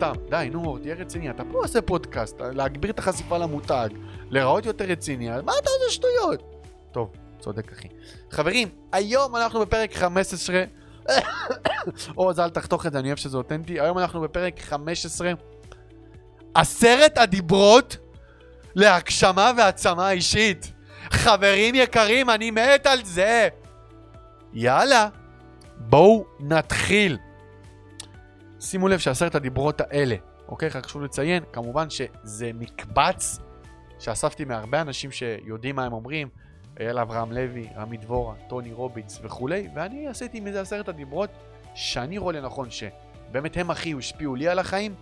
[0.00, 3.88] סתם, די, נו, תהיה רציני, אתה פה עושה פודקאסט, להגביר את החשיפה למותג,
[4.30, 6.42] להיראות יותר רציני, מה אתה עושה שטויות?
[6.92, 7.88] טוב, צודק אחי.
[8.30, 10.64] חברים, היום אנחנו בפרק 15,
[12.16, 15.32] או, אז אל תחתוך את זה, אני אוהב שזה אותנטי, היום אנחנו בפרק 15,
[16.54, 17.96] עשרת הדיברות
[18.74, 20.72] להגשמה והעצמה אישית.
[21.10, 23.48] חברים יקרים, אני מת על זה.
[24.52, 25.08] יאללה,
[25.76, 27.18] בואו נתחיל.
[28.60, 30.16] שימו לב שעשרת הדיברות האלה,
[30.48, 30.68] אוקיי?
[30.68, 33.38] רק חשוב לציין, כמובן שזה מקבץ
[33.98, 36.28] שאספתי מהרבה אנשים שיודעים מה הם אומרים,
[36.80, 41.30] אייל אברהם לוי, רמי דבורה, טוני רוביץ וכולי, ואני עשיתי מזה עשרת הדיברות
[41.74, 44.94] שאני רואה לנכון שבאמת הם הכי השפיעו לי על החיים,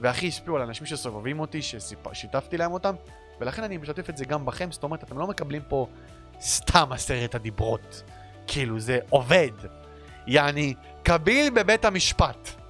[0.00, 2.94] והכי השפיעו על אנשים שסובבים אותי, ששיתפתי להם אותם,
[3.40, 5.86] ולכן אני משתף את זה גם בכם, זאת אומרת, אתם לא מקבלים פה
[6.40, 8.02] סתם עשרת הדיברות.
[8.46, 9.50] כאילו, זה עובד.
[10.26, 12.63] יעני, קביל בבית המשפט.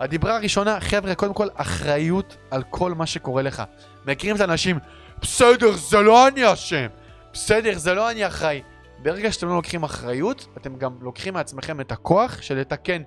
[0.00, 3.62] הדיברה הראשונה, חבר'ה, קודם כל, אחריות על כל מה שקורה לך.
[4.06, 4.78] מכירים את האנשים,
[5.20, 6.86] בסדר, זה לא אני אשם.
[7.32, 8.62] בסדר, זה לא אני אחראי.
[9.02, 13.02] ברגע שאתם לא לוקחים אחריות, אתם גם לוקחים מעצמכם את הכוח של לתקן.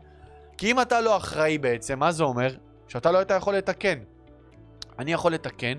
[0.58, 2.56] כי אם אתה לא אחראי בעצם, מה זה אומר?
[2.88, 4.00] שאתה לא היית יכול לתקן.
[5.00, 5.78] אני יכול לתקן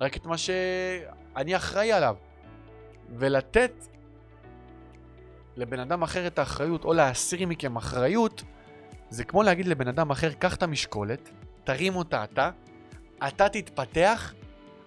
[0.00, 2.14] רק את מה שאני אחראי עליו.
[3.16, 3.72] ולתת
[5.56, 8.42] לבן אדם אחר את האחריות, או להסיר מכם אחריות,
[9.10, 11.30] זה כמו להגיד לבן אדם אחר, קח את המשקולת,
[11.64, 12.50] תרים אותה אתה,
[13.28, 14.34] אתה תתפתח,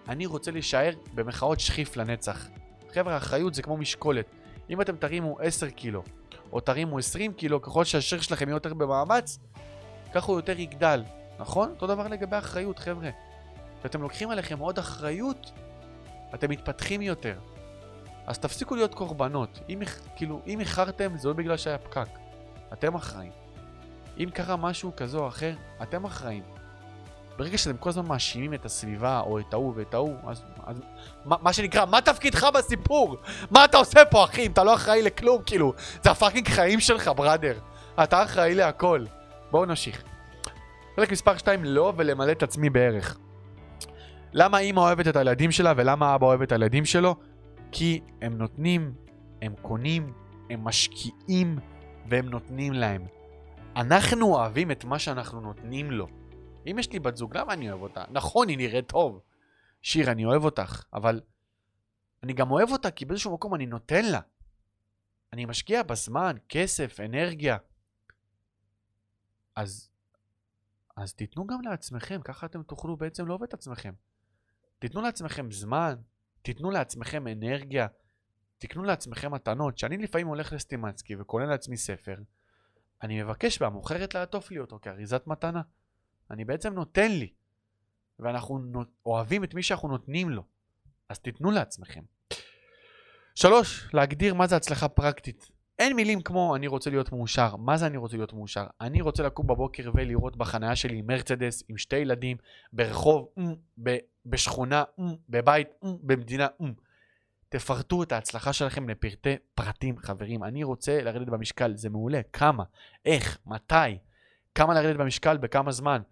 [0.08, 2.48] אני רוצה להישאר במחאות שכיף לנצח.
[2.94, 4.26] חבר'ה, אחריות זה כמו משקולת.
[4.70, 6.02] אם אתם תרימו 10 קילו,
[6.52, 9.38] או תרימו 20 קילו, ככל שהשריר שלכם יהיה יותר במאמץ,
[10.12, 11.04] ככה הוא יותר יגדל.
[11.38, 11.70] נכון?
[11.70, 13.10] אותו דבר לגבי אחריות, חבר'ה.
[13.80, 15.52] כשאתם לוקחים עליכם עוד אחריות,
[16.34, 17.38] אתם מתפתחים יותר.
[18.26, 19.60] אז תפסיקו להיות קורבנות.
[19.68, 19.80] אם,
[20.16, 22.08] כאילו, אם איחרתם, זה לא בגלל שהיה פקק.
[22.72, 23.32] אתם אחראים.
[24.24, 26.42] אם קרה משהו כזה או אחר, אתם אחראים.
[27.38, 30.80] ברגע שאתם כל הזמן מאשימים את הסביבה, או את ההוא ואת ההוא, אז, אז
[31.24, 33.16] מה, מה שנקרא, מה תפקידך בסיפור?
[33.50, 34.46] מה אתה עושה פה, אחי?
[34.46, 35.72] אם אתה לא אחראי לכלום, כאילו,
[36.02, 37.58] זה הפאקינג חיים שלך, בראדר.
[38.02, 39.04] אתה אחראי להכל.
[39.50, 40.02] בואו נמשיך.
[40.96, 43.18] חלק מספר 2, לא ולמלא את עצמי בערך.
[44.32, 47.16] למה אימא אוהבת את הילדים שלה ולמה אבא אוהב את הילדים שלו?
[47.72, 48.92] כי הם נותנים,
[49.42, 50.12] הם קונים,
[50.50, 51.58] הם משקיעים
[52.08, 53.21] והם נותנים להם.
[53.76, 56.06] אנחנו אוהבים את מה שאנחנו נותנים לו.
[56.70, 58.04] אם יש לי בת זוג, למה אני אוהב אותה?
[58.10, 59.20] נכון, היא נראית טוב.
[59.82, 61.20] שיר, אני אוהב אותך, אבל
[62.22, 64.20] אני גם אוהב אותה כי באיזשהו מקום אני נותן לה.
[65.32, 67.56] אני משקיע בזמן, כסף, אנרגיה.
[69.56, 69.90] אז,
[70.96, 73.92] אז תיתנו גם לעצמכם, ככה אתם תוכלו בעצם לאהוב את עצמכם.
[74.78, 75.94] תיתנו לעצמכם זמן,
[76.42, 77.86] תיתנו לעצמכם אנרגיה,
[78.58, 79.74] תקנו לעצמכם מתנות.
[79.74, 82.16] כשאני לפעמים הולך לסטימצקי וקונה לעצמי ספר,
[83.02, 85.62] אני מבקש מהמוכרת לעטוף לי אותו כאריזת מתנה.
[86.30, 87.32] אני בעצם נותן לי,
[88.18, 88.60] ואנחנו
[89.06, 90.44] אוהבים את מי שאנחנו נותנים לו.
[91.08, 92.02] אז תיתנו לעצמכם.
[93.34, 95.50] שלוש, להגדיר מה זה הצלחה פרקטית.
[95.78, 97.56] אין מילים כמו אני רוצה להיות מאושר.
[97.56, 98.66] מה זה אני רוצה להיות מאושר?
[98.80, 102.36] אני רוצה לקום בבוקר ולראות בחניה שלי מרצדס עם שתי ילדים
[102.72, 103.28] ברחוב,
[104.26, 104.84] בשכונה,
[105.28, 106.46] בבית, במדינה.
[107.52, 110.44] תפרטו את ההצלחה שלכם לפרטי פרטים, חברים.
[110.44, 112.20] אני רוצה לרדת במשקל, זה מעולה.
[112.32, 112.64] כמה?
[113.04, 113.38] איך?
[113.46, 113.98] מתי?
[114.54, 115.36] כמה לרדת במשקל?
[115.36, 116.02] בכמה זמן?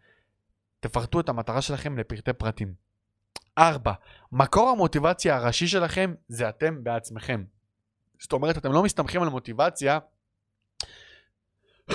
[0.80, 2.74] תפרטו את המטרה שלכם לפרטי פרטים.
[3.58, 3.92] 4.
[4.32, 7.44] מקור המוטיבציה הראשי שלכם זה אתם בעצמכם.
[8.18, 9.98] זאת אומרת, אתם לא מסתמכים על מוטיבציה.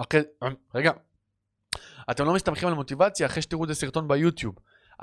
[0.00, 0.20] אחרי,
[0.74, 0.92] רגע.
[2.10, 4.54] אתם לא מסתמכים על מוטיבציה אחרי שתראו את הסרטון ביוטיוב.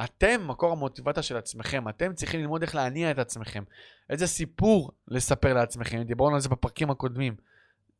[0.03, 3.63] אתם מקור המוטיבציה של עצמכם, אתם צריכים ללמוד איך להניע את עצמכם.
[4.09, 7.35] איזה סיפור לספר לעצמכם, דיברנו על זה בפרקים הקודמים.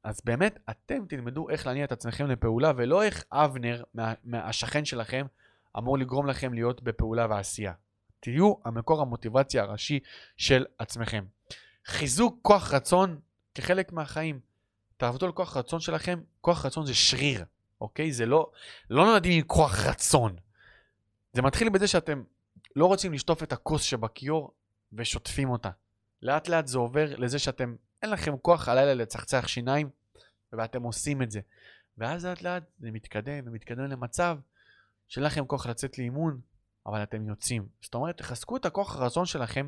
[0.04, 5.26] אז באמת, אתם תלמדו איך להניע את עצמכם לפעולה, ולא איך אבנר, מה, מהשכן שלכם,
[5.78, 7.74] אמור לגרום לכם להיות בפעולה ועשייה.
[8.20, 10.00] תהיו המקור המוטיבציה הראשי
[10.38, 11.24] של עצמכם.
[11.86, 13.20] חיזוק כוח רצון
[13.56, 14.40] כחלק מהחיים.
[14.98, 17.46] תעבדו על כוח רצון שלכם, כוח רצון זה שריר,
[17.82, 18.12] אוקיי?
[18.12, 18.52] זה לא,
[18.90, 20.36] לא נולדים עם כוח רצון.
[21.34, 22.24] זה מתחיל בזה שאתם
[22.76, 24.52] לא רוצים לשטוף את הכוס שבכיור
[24.94, 25.70] ושוטפים אותה.
[26.22, 29.90] לאט לאט זה עובר לזה שאתם, אין לכם כוח הלילה לצחצח שיניים,
[30.54, 31.40] ואתם עושים את זה.
[31.98, 34.38] ואז לאט לאט זה מתקדם ומתקדם למצב
[35.08, 36.42] שאין לכם כוח לצאת לאימון,
[36.86, 37.68] אבל אתם יוצאים.
[37.82, 39.68] זאת אומרת, תחזקו את הכוח הרצון שלכם,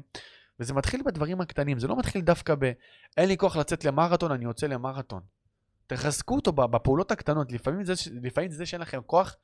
[0.59, 2.71] וזה מתחיל בדברים הקטנים, זה לא מתחיל דווקא ב...
[3.17, 5.21] אין לי כוח לצאת למרתון, אני יוצא למרתון.
[5.87, 9.35] תחזקו אותו בפעולות הקטנות, לפעמים זה, לפעמים זה שאין לכם כוח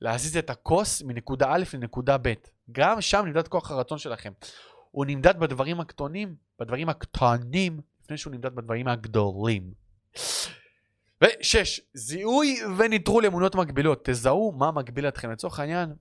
[0.00, 2.32] להזיז את הכוס מנקודה א' לנקודה ב'.
[2.72, 4.32] גם שם נמדד כוח הרצון שלכם.
[4.90, 9.70] הוא נמדד בדברים הקטנים, בדברים הקטנים, לפני שהוא נמדד בדברים הגדולים.
[11.24, 14.00] ושש, זיהוי וניטרול אמונות מגבילות.
[14.04, 15.30] תזהו מה מגביל אתכם.
[15.30, 15.94] לצורך העניין,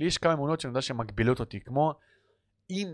[0.00, 1.94] לי יש כמה אמונות שאני יודע שהן מגבילות אותי, כמו
[2.70, 2.88] אם,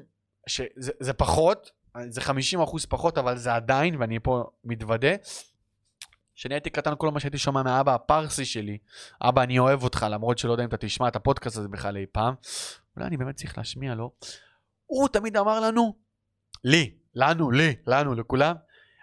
[0.47, 1.71] שזה זה פחות,
[2.09, 5.15] זה 50 אחוז פחות, אבל זה עדיין, ואני פה מתוודה,
[6.39, 8.79] כשאני הייתי קטן, כל מה שהייתי שומע מהאבא הפרסי שלי,
[9.23, 12.07] אבא, אני אוהב אותך, למרות שלא יודע אם אתה תשמע את הפודקאסט הזה בכלל אי
[12.13, 12.35] פעם,
[12.97, 14.13] אולי אני באמת צריך להשמיע לו,
[14.87, 15.95] הוא תמיד אמר לנו,
[16.65, 18.55] לי, לנו, לי, לנו, לכולם,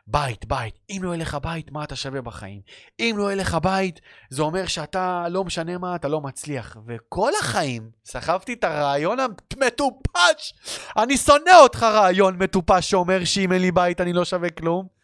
[0.08, 0.80] בית, בית.
[0.90, 2.62] אם לא יהיה לך בית, מה אתה שווה בחיים?
[3.00, 6.78] אם לא יהיה לך בית, זה אומר שאתה, לא משנה מה, אתה לא מצליח.
[6.88, 10.54] וכל החיים סחבתי את הרעיון המטופש.
[10.98, 14.95] אני שונא אותך רעיון מטופש שאומר שאם אין לי בית אני לא שווה כלום.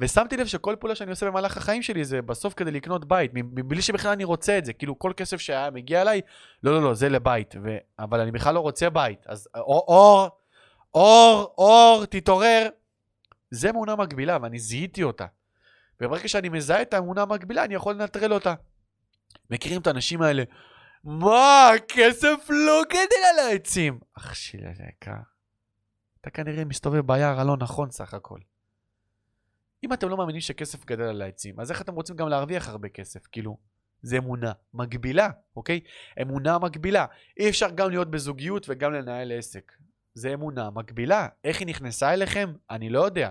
[0.00, 3.82] ושמתי לב שכל פעולה שאני עושה במהלך החיים שלי זה בסוף כדי לקנות בית, מבלי
[3.82, 4.72] שבכלל אני רוצה את זה.
[4.72, 6.20] כאילו כל כסף שהיה מגיע אליי,
[6.62, 7.54] לא, לא, לא, זה לבית.
[7.64, 7.76] ו...
[7.98, 9.26] אבל אני בכלל לא רוצה בית.
[9.26, 10.28] אז אור, אור,
[10.94, 12.68] אור, אור, תתעורר.
[13.50, 15.26] זה אמונה מגבילה, ואני זיהיתי אותה.
[16.00, 18.54] וברגע שאני מזהה את האמונה המקבילה, אני יכול לנטרל אותה.
[19.50, 20.42] מכירים את האנשים האלה?
[21.04, 23.98] מה, הכסף לא גדל על העצים.
[24.18, 25.20] אח שלי היקר,
[26.20, 28.38] אתה כנראה מסתובב ביער הלא נכון סך הכל.
[29.84, 32.88] אם אתם לא מאמינים שכסף גדל על העצים, אז איך אתם רוצים גם להרוויח הרבה
[32.88, 33.26] כסף?
[33.26, 33.56] כאילו,
[34.02, 35.80] זה אמונה מגבילה, אוקיי?
[36.22, 37.06] אמונה מגבילה.
[37.38, 39.72] אי אפשר גם להיות בזוגיות וגם לנהל עסק.
[40.14, 41.28] זה אמונה מגבילה.
[41.44, 42.52] איך היא נכנסה אליכם?
[42.70, 43.30] אני לא יודע.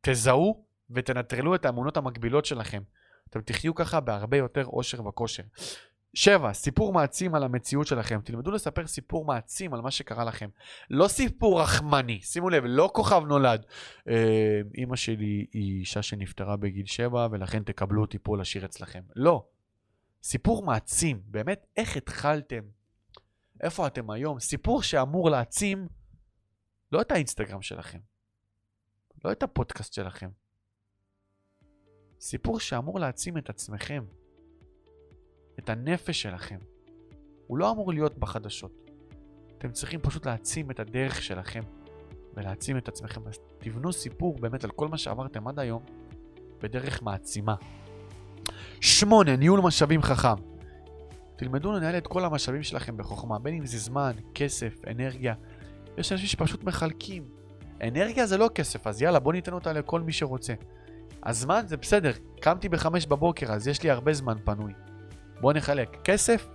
[0.00, 2.82] תזהו ותנטרלו את האמונות המגבילות שלכם.
[3.30, 5.42] אתם תחיו ככה בהרבה יותר אושר וכושר.
[6.14, 8.20] שבע, סיפור מעצים על המציאות שלכם.
[8.24, 10.48] תלמדו לספר סיפור מעצים על מה שקרה לכם.
[10.90, 13.66] לא סיפור רחמני, שימו לב, לא כוכב נולד.
[14.08, 19.02] אה, אימא שלי היא אישה שנפטרה בגיל שבע, ולכן תקבלו אותי פה לשיר אצלכם.
[19.16, 19.44] לא.
[20.22, 22.62] סיפור מעצים, באמת, איך התחלתם?
[23.60, 24.40] איפה אתם היום?
[24.40, 25.88] סיפור שאמור להעצים
[26.92, 27.98] לא את האינסטגרם שלכם,
[29.24, 30.30] לא את הפודקאסט שלכם.
[32.20, 34.04] סיפור שאמור להעצים את עצמכם,
[35.64, 36.58] את הנפש שלכם.
[37.46, 38.90] הוא לא אמור להיות בחדשות.
[39.58, 41.60] אתם צריכים פשוט להעצים את הדרך שלכם
[42.34, 43.20] ולהעצים את עצמכם.
[43.26, 45.82] אז תבנו סיפור באמת על כל מה שעברתם עד היום
[46.62, 47.54] בדרך מעצימה.
[48.80, 50.34] שמונה, ניהול משאבים חכם.
[51.36, 55.34] תלמדו לנהל את כל המשאבים שלכם בחוכמה, בין אם זה זמן, כסף, אנרגיה.
[55.98, 57.28] יש אנשים שפשוט מחלקים.
[57.82, 60.54] אנרגיה זה לא כסף, אז יאללה, בוא ניתן אותה לכל מי שרוצה.
[61.22, 64.72] הזמן זה בסדר, קמתי בחמש בבוקר, אז יש לי הרבה זמן פנוי.
[65.40, 65.96] בוא נחלק.
[66.04, 66.48] כסף,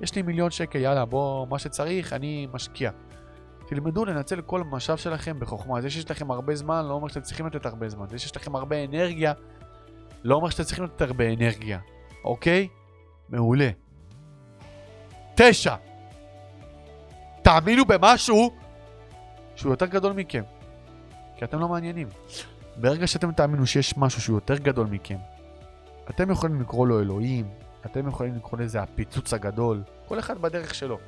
[0.00, 2.90] יש לי מיליון שקל, יאללה, בוא, מה שצריך, אני משקיע.
[3.68, 5.80] תלמדו לנצל כל משאב שלכם בחוכמה.
[5.80, 8.06] זה שיש לכם הרבה זמן, לא אומר שאתם צריכים לתת הרבה זמן.
[8.08, 9.32] זה שיש לכם הרבה אנרגיה,
[10.24, 11.78] לא אומר שאתם צריכים לתת הרבה אנרגיה.
[12.24, 12.68] אוקיי?
[13.28, 13.70] מעולה.
[15.34, 15.74] תשע.
[17.42, 18.50] תאמינו במשהו
[19.54, 20.42] שהוא יותר גדול מכם.
[21.36, 22.08] כי אתם לא מעניינים.
[22.76, 25.18] ברגע שאתם תאמינו שיש משהו שהוא יותר גדול מכם,
[26.10, 27.50] אתם יכולים לקרוא לו אלוהים,
[27.86, 30.98] אתם יכולים לקרוא לזה הפיצוץ הגדול, כל אחד בדרך שלו.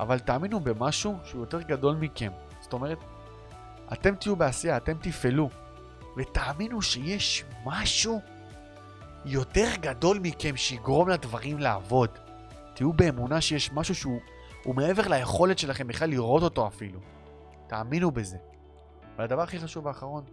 [0.00, 2.32] אבל תאמינו במשהו שהוא יותר גדול מכם.
[2.60, 2.98] זאת אומרת,
[3.92, 5.50] אתם תהיו בעשייה, אתם תפעלו,
[6.16, 8.20] ותאמינו שיש משהו
[9.24, 12.10] יותר גדול מכם שיגרום לדברים לעבוד.
[12.74, 17.00] תהיו באמונה שיש משהו שהוא מעבר ליכולת שלכם בכלל לראות אותו אפילו.
[17.66, 18.36] תאמינו בזה.
[19.18, 20.24] והדבר הכי חשוב האחרון,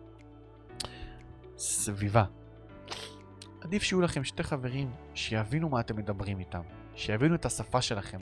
[1.58, 2.24] סביבה.
[3.62, 6.62] עדיף שיהיו לכם שתי חברים שיבינו מה אתם מדברים איתם,
[6.96, 8.20] שיבינו את השפה שלכם,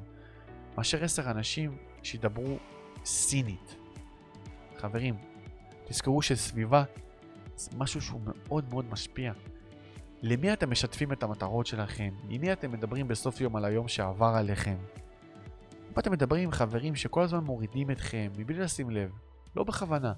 [0.78, 2.58] מאשר עשר אנשים שידברו
[3.06, 3.76] סינית.
[4.78, 5.16] חברים,
[5.86, 6.84] תזכרו שסביבה
[7.56, 9.34] זה משהו שהוא מאוד מאוד משפיע.
[10.22, 12.10] למי אתם משתפים את המטרות שלכם?
[12.30, 14.78] עם מי אתם מדברים בסוף יום על היום שעבר עליכם?
[15.88, 19.12] אם אתם מדברים עם חברים שכל הזמן מורידים אתכם, מבלי לשים לב,
[19.56, 20.14] לא בכוונה.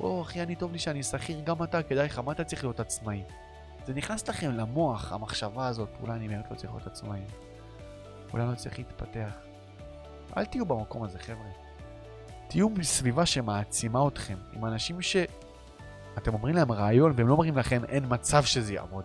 [0.00, 2.80] או, אחי, אני טוב לי שאני שכיר, גם אתה, כדאי לך, מה אתה צריך להיות
[2.80, 3.22] עצמאי?
[3.86, 7.20] זה נכנס לכם למוח, המחשבה הזאת, אולי אני באמת לא צריך להיות עצמאי.
[8.32, 9.30] אולי לא צריך להתפתח.
[10.36, 11.50] אל תהיו במקום הזה, חבר'ה.
[12.48, 18.04] תהיו בסביבה שמעצימה אתכם, עם אנשים שאתם אומרים להם רעיון והם לא אומרים לכם אין
[18.08, 19.04] מצב שזה יעמוד.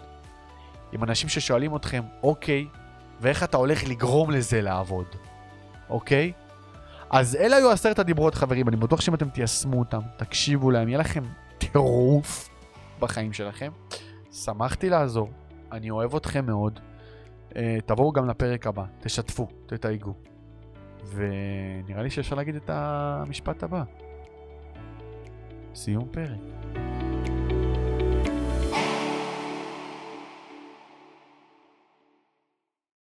[0.91, 2.67] עם אנשים ששואלים אתכם, אוקיי,
[3.21, 5.05] ואיך אתה הולך לגרום לזה לעבוד,
[5.89, 6.31] אוקיי?
[7.09, 8.67] אז אלה היו עשרת הדיברות, חברים.
[8.67, 11.23] אני בטוח שאם אתם תיישמו אותם, תקשיבו להם, יהיה לכם
[11.57, 12.49] טירוף
[12.99, 13.71] בחיים שלכם.
[14.43, 15.29] שמחתי לעזור,
[15.71, 16.79] אני אוהב אתכם מאוד.
[17.49, 20.13] Uh, תבואו גם לפרק הבא, תשתפו, תתייגו.
[21.15, 23.83] ונראה לי שאפשר להגיד את המשפט הבא.
[25.75, 26.39] סיום פרק.